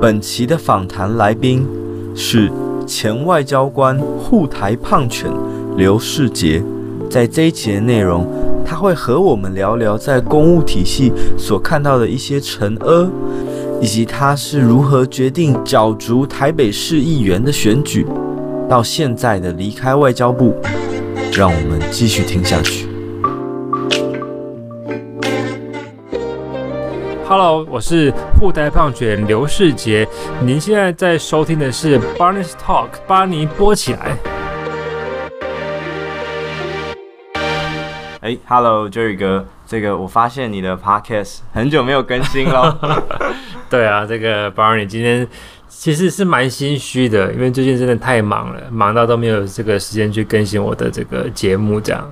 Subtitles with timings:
[0.00, 1.66] 本期的访谈来宾
[2.14, 2.50] 是
[2.86, 5.30] 前外交官护台胖犬
[5.76, 6.62] 刘世杰。
[7.10, 8.26] 在这一期的内容，
[8.64, 13.10] 他会和我们聊聊在公务体系所看到的一些惩恶，
[13.80, 18.06] 以及他是如何决定角逐台北市议员的选举，
[18.68, 20.54] 到现在的离开外交部。
[21.32, 22.95] 让我们继续听下去。
[27.28, 30.06] Hello，我是富台胖卷刘世杰。
[30.44, 34.16] 您现在在收听的是 Barney's Talk，巴尼播起来。
[38.20, 42.78] 哎，Hello，Jerry 哥，这个我发现你的 Podcast 很久没有更新了。
[43.68, 45.26] 对啊，这个 Barney 今天
[45.66, 51.80] 其实是蛮心虚的，因为最近真的太忙了，忙到都没有这个时间去更新我的这个节目。
[51.80, 52.08] 这样，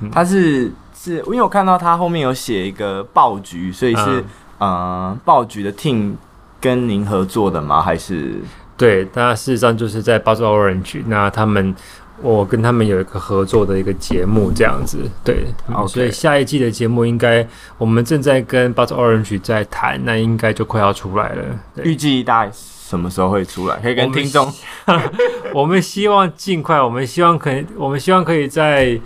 [0.00, 4.22] 嗯、他是是因为我看到他后面有写一个爆菊，所以是。
[4.58, 6.14] 嗯呃，爆菊的 team
[6.60, 7.80] 跟您合作的吗？
[7.80, 8.34] 还是？
[8.76, 11.74] 对，那事实上就是在 Buzz Orange，那他们
[12.22, 15.88] 我跟他们有一个合作的一个节目这样子，对，Okay.
[15.88, 21.44] 所以下一季的节目应该我们正在跟 Buzz Orange 在谈，那应该就快要出来了。
[21.82, 23.76] 预计大概什么时候会出来？
[23.80, 24.52] 可以跟听众，
[25.54, 28.98] 我们希望尽快，我们希望可以，我们希望可以在。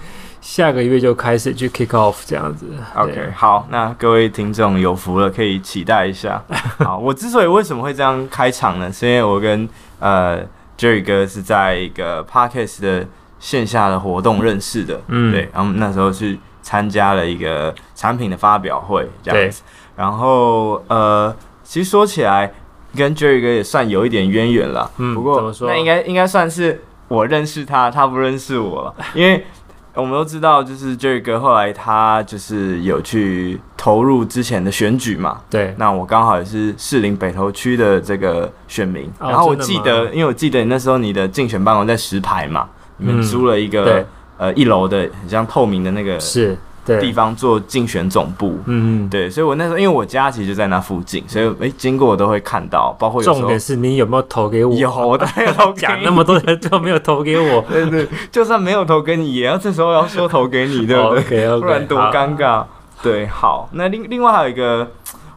[0.43, 2.67] 下个月就开始去 kick off 这样子。
[2.97, 6.43] OK，好，那各位听众有福了，可以期待一下。
[6.85, 8.93] 好，我之所以为什么会这样开场呢？
[8.93, 9.69] 是因为我跟
[10.01, 10.41] 呃
[10.77, 13.07] Jerry 哥是在一个 Podcast 的
[13.39, 15.01] 线下的活动认识的。
[15.07, 19.63] 嗯，对，然后那时候去参加了一个产品的发表会，这样子。
[19.95, 21.33] 然后呃，
[21.63, 22.53] 其实说起来，
[22.97, 24.91] 跟 Jerry 哥也算有一点渊源了。
[24.97, 25.69] 嗯，不过怎么说？
[25.69, 29.47] 那应该应该算是我认识他，他不认识我，因为。
[29.95, 35.41] 我们都知道，就是 Jerry 哥后来他就是有去投入之前的选举嘛。
[35.51, 35.75] 对。
[35.77, 39.05] 那我刚好也是士林北投区的这个选民。
[39.19, 44.07] 哦、然后我记得，因为我记得你那时候你的竞选办公在石牌嘛，你们租了一个、嗯、
[44.39, 46.19] 呃一楼的很像透明的那个。
[46.19, 46.57] 是。
[46.85, 54.75] 地方做竞选总部，嗯嗯，对，所以我那时候因为我家其实就在那附近，所以哎、欸、经过我都会看到，包括有重点是你有没有投给我？
[54.75, 55.73] 有，我当然有投。
[55.73, 62.65] 讲那么多 人都没有投给我， 对，对对，就算没有投给你，也要这时候要说投给你， 对不对？Okay, okay, 不然多尴尬。
[63.03, 64.89] 对，好，那另另外还有一个，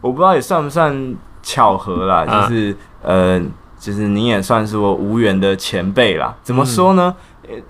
[0.02, 3.42] 我不知道也算不算巧合啦，啊、就是呃，
[3.80, 6.36] 就是你也算是我无缘的前辈啦。
[6.44, 7.16] 怎么说呢？
[7.18, 7.22] 嗯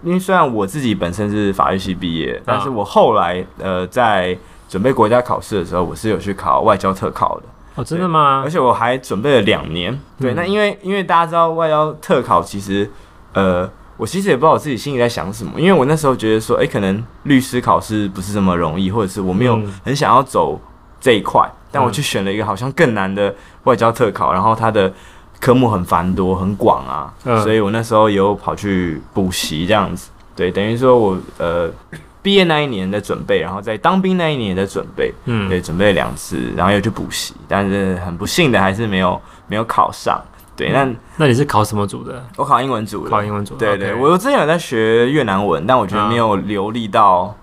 [0.04, 4.38] 因为虽然我自己本身是法律系毕业，但是我后来呃在
[4.68, 7.44] 准备国家考试的时候，我是有去考外交特考的。
[7.76, 8.42] 哦，真的吗？
[8.44, 10.00] 而且我还准备了两年。
[10.20, 12.90] 对，嗯、那因为因为大家知道外交特考，其实
[13.34, 15.60] 呃，我其实也不知道我自己心里在想什么。
[15.60, 20.60] 因为我那时候觉得说，哎、欸，可能律师考试不是这么容易，或者是我没有很想要走
[21.02, 23.34] 这一块，嗯、但我去选了一个好像更难的
[23.66, 24.92] 外交特考，然后它的。
[25.40, 31.70] 科目很繁多，很广啊，嗯、所以我那时候也有跑去补习这样子，对，等于说我呃
[32.22, 40.20] 毕业那一年在准备，然后在当兵那一年在准备，嗯，对，准备了两次，然后又去补习，但是很不幸的还是没有没有考上，
[40.56, 42.26] 对，那、嗯、那你是考什么组的？
[42.38, 47.36] 我考英文组的，考英文组，对对，我之前有在学越南文，但我觉得没有流利到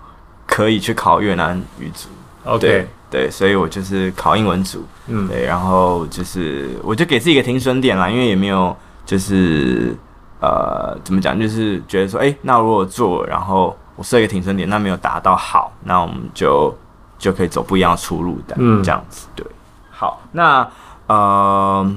[0.45, 2.09] 可以去考越南语组
[2.43, 2.87] ，OK。
[3.13, 8.75] 对，所以我就是考英文组，嗯，对，然后就是我就给自己一个停损点啦，因为也没有
[9.05, 9.95] 就是
[10.41, 16.75] 呃怎么讲，就是觉得说，哎，那如果做，然后我设一个停损点，那没有达到好，那我们就
[17.19, 19.45] 就可以走不一样的出路的，嗯，这样子，对，
[19.91, 20.67] 好，那
[21.05, 21.95] 呃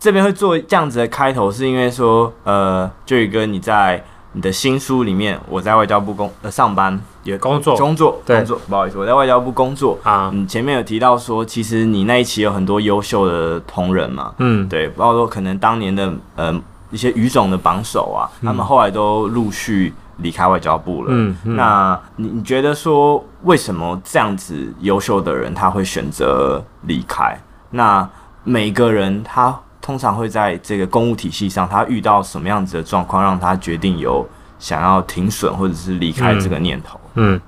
[0.00, 4.02] 这边会做这样子的开头，是因为说，呃，就宇哥你在。
[4.34, 10.30] 你的新书里面，我在外交部工呃上班也工作工作对工作，不好意思，我在外交部工作啊。
[10.34, 16.52] 你前面有提到说，其实你那一期有很多优秀的同仁嘛，嗯，对，包括说可能当年的呃
[16.90, 21.08] 一些语种的榜首啊，嗯、他们后来都陆续离开外交部了。
[21.10, 27.40] 嗯，嗯那你你觉得说，为什么这样子优秀的人他会选择离开？
[27.70, 28.08] 那
[28.42, 29.56] 每个人他。
[29.84, 34.26] 通常会在这个公务体系上，他遇到什么样子的状况，让他决定有
[34.58, 36.98] 想要停损或者是离开这个念头？
[37.16, 37.38] 嗯，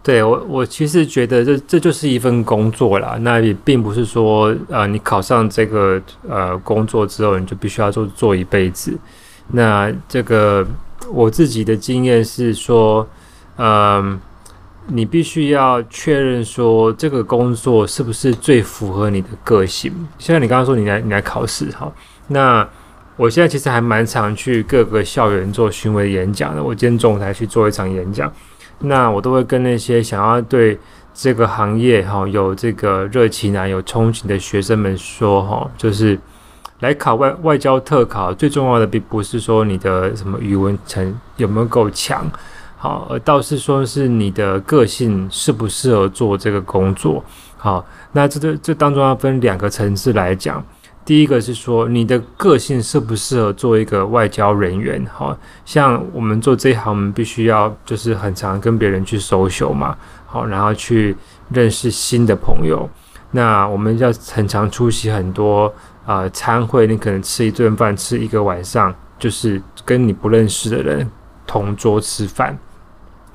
[0.00, 3.18] 对，我我其实觉得这这就是一份工作啦。
[3.22, 8.96] 那也并不是说呃，你考上这个呃工作之后，你就必须要做做一辈子。
[9.48, 10.64] 那这个
[11.12, 13.04] 我自己的经验是说，
[13.56, 14.20] 嗯、呃。
[14.88, 19.92] 你必须要确认说这个工作是不是最符合你的个性。
[20.18, 21.92] 像你刚刚说你来你来考试哈，
[22.28, 22.66] 那
[23.16, 26.62] 我现在其实还蛮常去各个校园做巡回演讲的。
[26.62, 28.32] 我今天中午才去做一场演讲，
[28.80, 30.78] 那我都会跟那些想要对
[31.12, 36.18] 这个行业哈有这个热情啊、有憧憬的学生们说哈，就是
[36.80, 42.24] 来考外外交特考，最重要的并不是说你的什么语文成有没有够强，
[42.78, 47.22] 好，而倒是说是你的个性适不适合做这个工作。
[47.56, 50.64] 好，那这这这当中要分两个层次来讲。
[51.04, 55.04] 第一个是说你的个性适不适合做一个外交人员。
[55.12, 59.96] 好，像我们做这一行，我们必须要就是很常跟别人去熟熟嘛，
[60.26, 61.16] 好，然后去
[61.50, 62.88] 认识新的朋友。
[63.32, 65.72] 那我们要很常出席很多。
[66.06, 71.06] 啊、呃，餐会你可能吃一顿饭，吃一个晚上，就是跟你不认识的人
[71.46, 72.58] 同桌吃饭。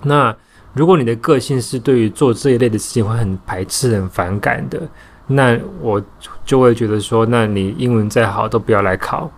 [0.03, 0.35] 那
[0.73, 4.81] 如果你的个性是对于做这一类的事情会很排斥、很反感的，
[5.27, 6.01] 那我
[6.45, 9.29] 就会觉得说，那你英文再好都不要来考，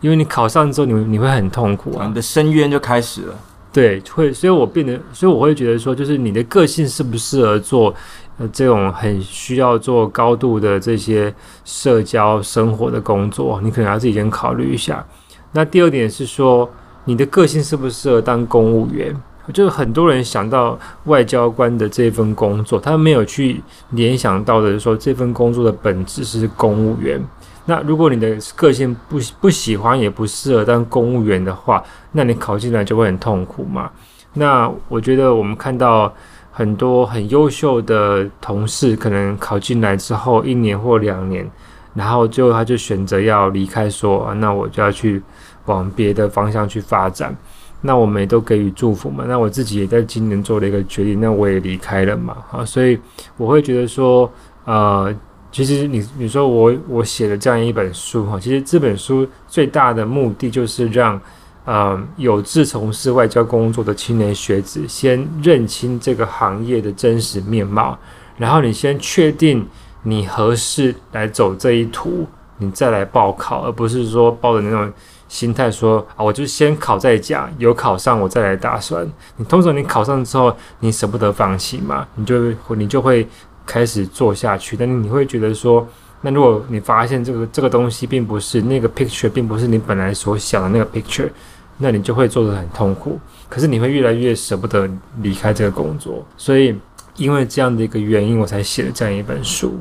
[0.00, 3.34] 因为你考上之后你，你你会很痛苦啊，你的深渊就开始了。
[3.72, 7.94] 对，会，所以我变得，所以我会觉得说，就是你的个性适不适合做。
[8.36, 11.32] 呃，这种很需要做高度的这些
[11.64, 15.06] 社交生活的工作，你可能要自己先考虑一下。
[15.52, 16.68] 那第二点是说，
[17.04, 19.14] 你的个性适不适合当公务员？
[19.52, 27.20] 就是很多人想到外交官的这份工作，他没有去联想到的是说，这份工作的本质是公务员。
[27.66, 31.82] 那如果你的个性不不喜欢，也不适合当公务员的话，
[32.12, 33.90] 那你考进来就会很痛苦嘛。
[34.34, 36.12] 那我觉得我们看到。
[36.56, 41.50] 很多很优秀的同事，可能考进来之后一年或两年，
[41.94, 45.20] 然后最后他就选择要离开，说：“那我就要去
[45.64, 47.36] 往别的方向去发展。”
[47.84, 49.24] 那我们也都给予祝福嘛。
[49.28, 52.36] 那我自己也在今年做了一个决定，那我也离开了嘛。
[52.50, 52.98] 啊，所以
[53.36, 54.28] 我会觉得说，
[54.64, 55.14] 呃，
[55.52, 61.20] 其实你你说我我写了这样一本书哈，其实这本书最大的目的就是让。
[61.66, 67.98] 呃，有志从事外交工作的青年学子，先认清这个行业的真实面貌，
[68.36, 69.66] 然后你先确定
[70.02, 72.26] 你合适来走这一途，
[72.58, 74.92] 你再来报考，而不是说抱着那种
[75.28, 79.06] 心态说啊，我就先考再讲，有考上我再来打算。
[79.36, 83.26] 你通常你考上之后，你舍不得放弃嘛，你就你就会
[83.66, 85.86] 开始做下去，但你会觉得说，
[86.20, 91.30] 那如果你发现这个这个东西并不是那个 picture，并不是你本来所想的那个 picture。
[91.76, 93.18] 那你就会做得很痛苦，
[93.48, 94.88] 可是你会越来越舍不得
[95.22, 96.72] 离开这个工作，所以
[97.16, 99.76] 因为这样的一个原因，我才写了这样一本书。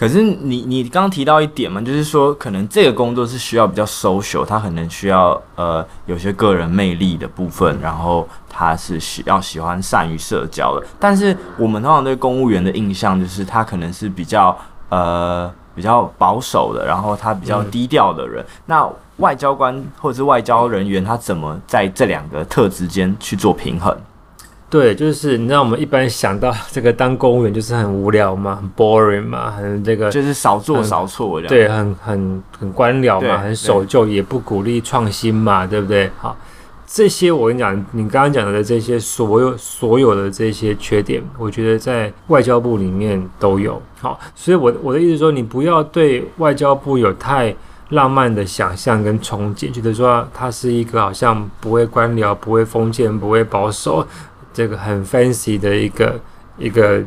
[0.00, 10.86] 可是你你刚提到一点嘛，就是说可能这个工作是需要比较 social，他可能需要呃有些个人魅力的部分，然后他是需要喜欢善于社交的。
[10.98, 14.56] 但是我们通常对公务员的印象就是他可能是比较
[14.88, 18.42] 呃比较保守的，然后他比较低调的人。
[18.64, 23.94] 那外交官或者是外交人员，他怎么在这两个特质间去做平衡？
[24.70, 36.08] 对，就是你知道，我们一般想到这个当公务员就是很无聊嘛，很 boring 嘛，很这个就是少做少错，对，很很很官僚嘛，很守旧，也不鼓励创新嘛，对不对？
[36.18, 36.36] 好，
[36.86, 43.82] 这些我跟你讲，你刚刚讲的这些所有所有的这些缺点，我觉得在外交部里面都有。
[44.00, 47.52] 好，所以我我的意思说，你不要对外交部有太。
[47.90, 54.06] 浪漫的想象跟憧憬，觉得说他是一个好像不会官僚、不会封建、不会保守，
[54.52, 56.20] 这个很 fancy 的一个
[56.58, 57.02] 一个，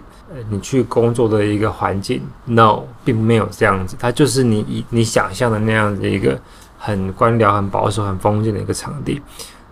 [0.50, 2.22] 你去工作的一个环境。
[2.46, 6.40] No，并没有这样子，它就是你你想象的那样子一个
[6.78, 9.22] 很官僚、很保守、很封建的一个场地。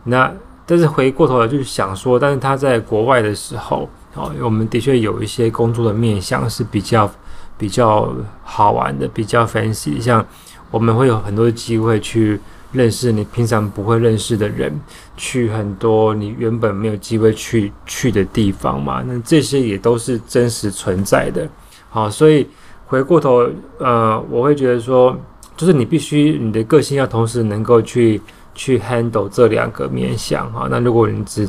[0.04, 0.32] 那
[0.66, 7.12] 但是回过头来就是想说，但是他在国外的时候，哦，我们的确有一些工作的面向是比较
[7.58, 8.14] 比较
[8.44, 10.26] 好玩的，比较 fancy，像。
[10.70, 12.40] 我们会有很多机会去
[12.72, 14.80] 认识你平常不会认识的人，
[15.18, 19.04] 去很多你原本没有机会去去的地方嘛。
[19.06, 21.48] 那这些也都是真实存在的。
[21.90, 22.48] 好，所以
[22.86, 23.46] 回过头，
[23.78, 25.16] 呃，我会觉得说，
[25.58, 28.22] 就是你必须你的个性要同时能够去
[28.56, 30.68] 去 handle 这两个面向哈。
[30.72, 31.48] 那如果你只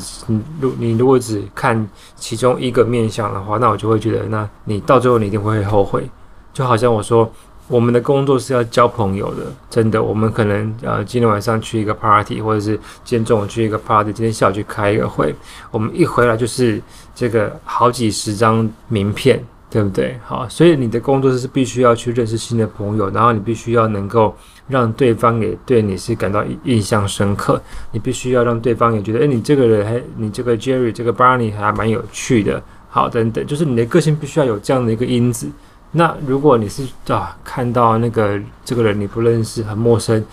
[0.59, 6.09] 如你如果只看其中一个面向的话，那我就会觉得，那你到最后你一定会后悔。
[6.53, 7.31] 就好像我说。
[7.67, 10.01] 我们的工作是要交朋友的，真的。
[10.01, 15.33] 我们可能呃，今天晚上去一个 party，或者是今天中午去一个 party，今天下午去开一个会。
[15.71, 16.81] 我们一回来就是
[17.15, 20.19] 这个好几十张名片，对不对？
[20.25, 24.35] 好，所以你的工作是必须要去认识新的朋友，然后你必须要能够
[24.67, 27.61] 让对方也对你是感到印象深刻。
[27.91, 32.61] 你必须要让对方也觉得，哎，你这个人还，你这个 Jerry，这个 Barney 还蛮有趣的。
[32.89, 35.47] 好，等等，就是你的个性必须要有这样的一个因子。
[35.95, 40.23] 那如果你是啊，看到那个这个人你不认识，很陌生，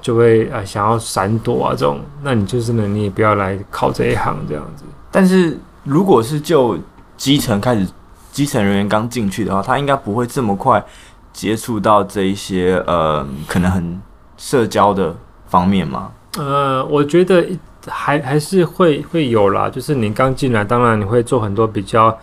[0.00, 4.84] 就会啊想要闪躲啊这种，那你就是呢，你也不要来考这一行这样子。
[5.10, 6.78] 但是如果是就
[7.16, 7.86] 基层开始，
[8.30, 10.84] 基层人员刚进去的话，他应该不会这么快
[11.32, 14.00] 接触到这一些呃可能很
[14.36, 16.12] 社交的方面吗？
[16.36, 17.48] 呃，我觉得
[17.86, 19.70] 还还是会会有啦。
[19.70, 22.14] 就是你刚进来，当然你会做很多比较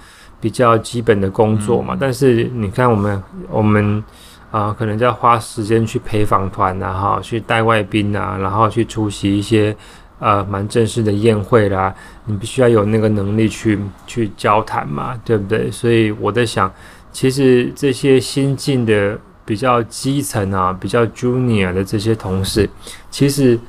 [0.44, 1.96] 比较基本的工作嘛。
[1.96, 4.04] 嗯、但是你看我们我们
[4.52, 9.74] 啊、呃，可能就要花时间去陪访团啊，哈，去带外宾啊，然后去出席一些
[10.20, 11.96] 呃蛮正式的宴会啦。
[12.26, 15.72] 你必须要有那个能力去去交谈嘛，对不对？
[15.72, 16.70] 所以我在想，
[17.14, 19.18] 其实这些新进的。
[19.46, 22.70] 比较基层啊，比较 junior 的这些同事，
[23.12, 23.60] 其实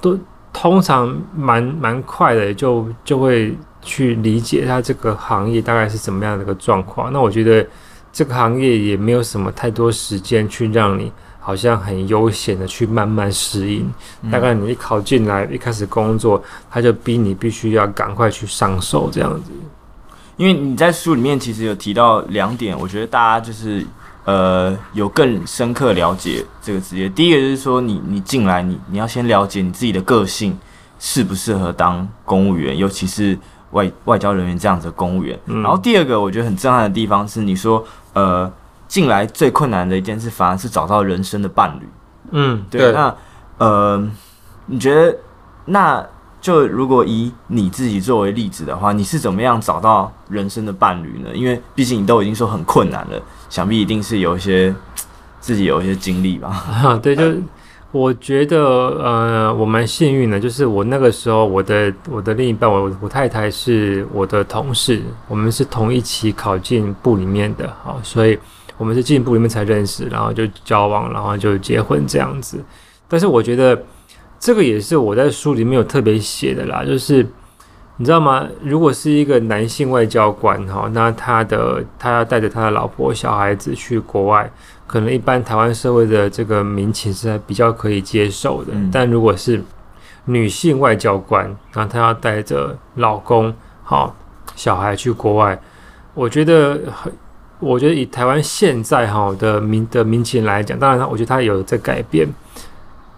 [0.00, 0.18] 都
[0.50, 7.12] 通常蛮蛮快的，就就会去理解他这个行业大概是怎么样的一个状况。
[7.12, 7.66] 那我觉得
[8.12, 13.92] 这个行业也没有什么太多时间去让你好像很悠闲的去慢慢适应。
[14.22, 19.50] 嗯、大概你一考进来，一开始工作，他就逼你必须要赶快去上手这样子。
[20.36, 23.86] 因为你在书里面其实有提到两点，我觉得大家就是。
[24.24, 27.08] 呃，有更深刻了解这个职业。
[27.08, 30.56] 第一个就是说你，你你进来，你你要先了解你自己的个性
[31.00, 33.36] 适不适合当公务员，尤其是
[33.72, 35.38] 外外交人员这样子的公务员。
[35.46, 38.50] 嗯、然后第二个，我觉得很震撼的地方是，你说，呃，
[38.88, 41.88] 进来最困难的一件事，反而是找到人生的伴侣。
[42.30, 42.80] 嗯，对。
[42.80, 43.14] 对那
[43.58, 44.10] 呃，
[44.66, 45.16] 你觉得
[45.66, 46.06] 那？
[46.42, 51.28] 就如果以你自己作为例子的话，你是怎么样找到人生的伴侣呢？
[51.32, 54.74] 因为毕竟你都已经说很困难了，想必一定是有一些
[55.38, 56.48] 自己有一些经历吧。
[56.48, 57.32] 啊， 对，就
[57.92, 68.36] 我觉得呃，我蛮幸运的，就是我那个时候我的我的另一半，我我太太是我的同事，我们是同一期考进部里面的，好，所以
[68.76, 72.58] 我们是进部里面才认识，然后就交往，然后就结婚这样子。
[73.06, 73.80] 但是我觉得。
[74.44, 77.24] 这个也是我在书里面有特别写的啦，就是
[78.02, 78.44] 你知道吗？
[78.64, 84.50] 如果是一个男性外交官哈，那他的他要带着他的老婆小孩子去国外，
[84.88, 88.72] 可能一般台湾社会的这个民情是比较可以接受的。
[88.74, 89.62] 嗯、但如果是
[90.24, 93.54] 女性外交官，那她要带着老公
[93.84, 94.12] 好
[94.56, 95.56] 小孩去国外，
[96.12, 97.12] 我觉得很，
[97.60, 102.26] 我觉得以台湾现在哈的民的民情来讲，当然我觉得他有在改变。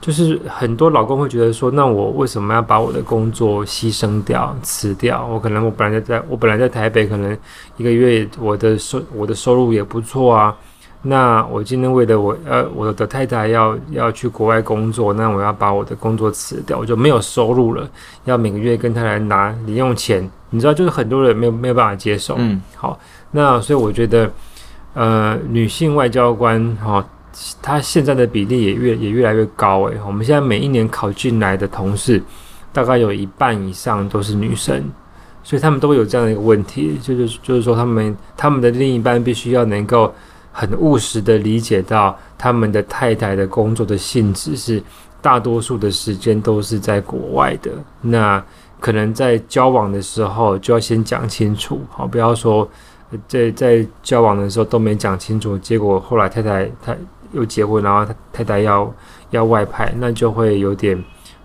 [0.04, 5.24] 就是很多老公会觉得说，那我为什么要把我的工作牺牲掉、辞掉？
[5.24, 7.34] 我可能我本来在我本来在台北，可能
[7.78, 10.54] 一个月我的收我的收入也不错啊。
[11.00, 17.88] 那我今天为了我呃我的太太要要去国外工作，那我要把我的工作辞掉，我就没有收入了，
[18.26, 20.30] 要每个月跟太太拿零用钱。
[20.50, 22.34] 你知道，就是很多人没有没有办法接受。
[22.36, 22.98] 嗯，好，
[23.30, 24.30] 那所以我觉得，
[24.92, 27.02] 呃，女性外交官哈。
[27.60, 32.22] 他现在的比例也越也越来越高诶，我们现在每一年考进来的同事，
[32.72, 34.82] 大概有一半以上都是女生，
[35.42, 40.14] 所以他们都有这样的一个问题，就是就是说他们他们的另一半必须要能够
[40.52, 44.82] 很务实的理解到他们的太太的工作的性质是
[45.20, 48.40] 大多数的时间都是在国外的，那
[48.78, 52.68] 可能在交往的时候就要先讲清楚，好，不要说
[53.26, 56.96] 在在交往的时候都没讲清楚，结果后来太太太。
[57.34, 58.94] 又结婚，然后他太太要
[59.30, 61.02] 要外派，那就会有点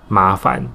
[0.07, 0.65] 麻烦。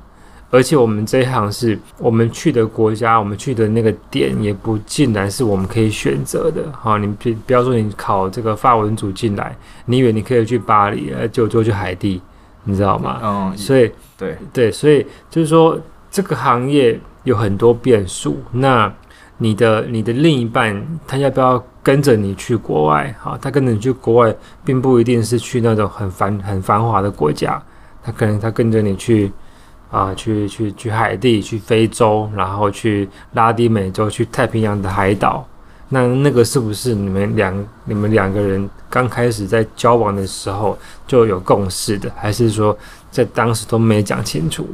[0.51, 6.63] 而且我们这一行是我们去的国家，我们去的那个点也不尽然是我们可以选择的。
[6.73, 9.57] 好，你不不要说你考这个法文组进来，
[9.87, 12.23] 你以为你可以去巴黎，呃，就就去海地，
[12.63, 13.19] 你知道吗？
[13.23, 15.77] 嗯，所以对对，所以就是说
[16.09, 18.41] 这个行业有很多变数。
[18.53, 18.93] 那
[19.39, 21.65] 你的你的另一半他要不要？
[21.85, 27.63] 跟着你去国外，好，他跟着你去国外，并不一定是去那种很繁很繁华的国家，
[28.03, 29.31] 他可能他跟着你去，
[29.91, 35.47] 啊，去去去海地，去非洲，然后去拉丁美洲，去太平洋的海岛，
[35.91, 42.75] 那那个是不是你们两你们两个人刚开始在交往的时候就有共识的，还是说
[43.11, 44.67] 在当时都没讲清楚？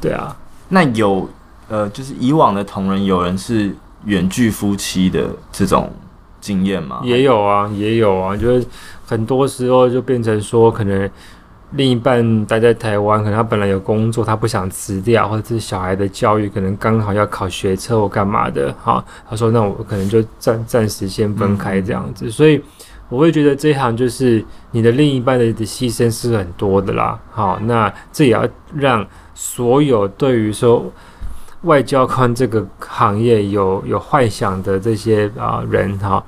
[0.00, 0.34] 对啊，
[0.70, 1.28] 那有
[1.68, 5.92] 呃，就是以往的同仁有人是远距夫妻的这种。
[6.46, 8.64] 经验嘛，也有啊，也有啊，就是
[9.04, 11.10] 很多时候就变成说，可能
[11.72, 22.62] 另一半待在台湾，可能他本来有工作，他不想辞掉，或者是小孩的教育，可能刚好要考学车或干嘛的，哈，他说那我可能就暂暂时先分开这样子，嗯、所以
[23.08, 30.84] 我会觉得这一行就是你的另一半的牺牲是很多的啦，好，那这也要让所有对于说。
[31.62, 36.22] 外交官这个行业有有幻想的这些啊、呃、人哈，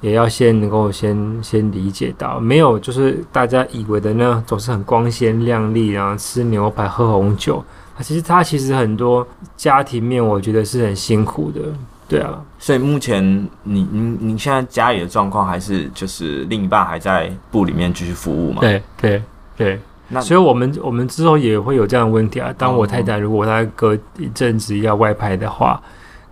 [0.00, 7.64] 也要先能够先先理解到，没有就是大家以为的那总是很光鲜亮丽，然后吃牛排喝红酒，
[8.00, 11.60] 其实他其实很多家庭面，我觉得是很辛苦的，
[12.08, 12.42] 对啊。
[12.58, 13.24] 所以目前
[13.62, 18.60] 你你你现在家里的状况还是就是另一半还在部里面继续服务吗？
[18.60, 19.22] 对对
[19.56, 19.80] 对。
[20.12, 22.54] 那所以我们我们之后也会有这样的问题啊。
[22.56, 25.80] 当我太太如果她隔一阵子要外派的话，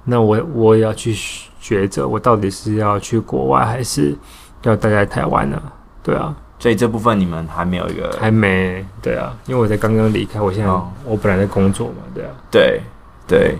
[0.04, 1.14] 那我我也要去
[1.62, 4.14] 抉择，我到底是要去国外还是
[4.62, 5.60] 要待在台湾呢？
[6.02, 10.70] 对啊，所以这部分你们还没有一个还没对啊，因为我在刚刚离开，我现在
[11.04, 12.80] 我本来在工作嘛，对啊，对
[13.26, 13.58] 对，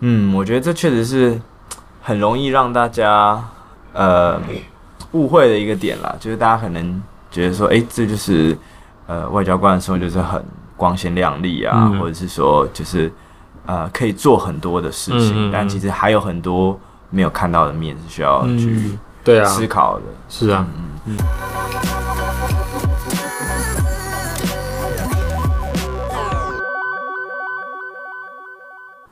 [0.00, 1.40] 嗯，我觉得这确实是
[2.00, 3.42] 很容易让大家
[3.92, 4.40] 呃
[5.12, 8.56] 误会的一个点啦，就是大家可能觉得说，哎，这就是
[9.06, 10.44] 呃外交官的生活就是很
[10.76, 13.12] 光鲜亮丽啊，嗯、或者是说就是
[13.66, 16.78] 呃可以做很多的事情，嗯、但其实还有很多
[17.10, 19.44] 没有看到的面是需要去、嗯、对啊。
[19.44, 20.66] 思考的，是啊，
[21.06, 21.16] 嗯。
[21.16, 22.03] 嗯